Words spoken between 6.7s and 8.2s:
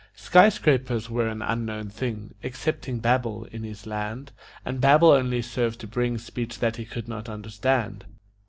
he could not understand.